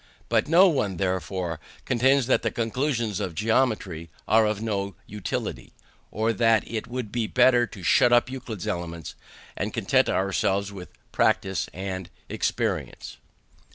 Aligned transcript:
But 0.29 0.47
no 0.47 0.67
one, 0.67 0.97
therefore, 0.97 1.59
contends 1.85 2.25
that 2.25 2.41
the 2.41 2.49
conclusions 2.49 3.19
of 3.19 3.35
geometry 3.35 4.09
are 4.27 4.47
of 4.47 4.59
no 4.59 4.95
utility, 5.05 5.73
or 6.09 6.33
that 6.33 6.63
it 6.67 6.87
would 6.87 7.11
be 7.11 7.27
better 7.27 7.67
to 7.67 7.83
shut 7.83 8.11
up 8.11 8.27
Euclid's 8.27 8.65
Elements, 8.65 9.13
and 9.55 9.75
content 9.75 10.09
ourselves 10.09 10.71
with 10.73 10.89
"practice" 11.11 11.69
and 11.71 12.09
"experience." 12.29 13.17